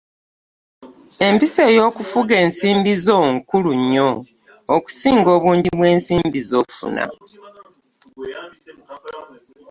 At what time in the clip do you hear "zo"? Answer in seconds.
3.05-3.17